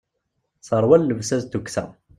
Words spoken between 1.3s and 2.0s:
d tukksa.